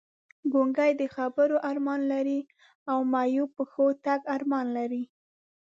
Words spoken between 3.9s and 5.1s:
تګ ارمان لري!